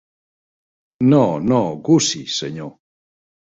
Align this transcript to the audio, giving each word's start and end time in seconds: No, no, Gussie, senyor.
No, 1.11 1.27
no, 1.51 1.61
Gussie, 1.89 2.25
senyor. 2.39 2.75